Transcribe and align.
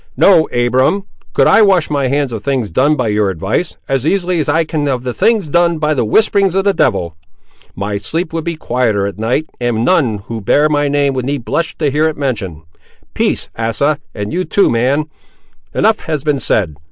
No, 0.17 0.49
Abiram; 0.51 1.05
could 1.33 1.45
I 1.45 1.61
wash 1.61 1.91
my 1.91 2.07
hands 2.07 2.31
of 2.31 2.43
things 2.43 2.71
done 2.71 2.95
by 2.95 3.09
your 3.09 3.29
advice, 3.29 3.77
as 3.87 4.07
easily 4.07 4.39
as 4.39 4.49
I 4.49 4.63
can 4.63 4.87
of 4.87 5.03
the 5.03 5.13
things 5.13 5.47
done 5.47 5.77
by 5.77 5.93
the 5.93 6.03
whisperings 6.03 6.55
of 6.55 6.63
the 6.63 6.73
devil, 6.73 7.15
my 7.75 7.99
sleep 7.99 8.33
would 8.33 8.43
be 8.43 8.55
quieter 8.55 9.05
at 9.05 9.19
night, 9.19 9.45
and 9.59 9.85
none 9.85 10.23
who 10.25 10.41
bear 10.41 10.69
my 10.69 10.87
name 10.87 11.13
need 11.13 11.45
blush 11.45 11.77
to 11.77 11.91
hear 11.91 12.07
it 12.07 12.17
mentioned. 12.17 12.63
Peace, 13.13 13.49
Asa, 13.55 13.99
and 14.15 14.33
you 14.33 14.43
too, 14.43 14.71
man; 14.71 15.05
enough 15.71 15.99
has 15.99 16.23
been 16.23 16.39
said. 16.39 16.77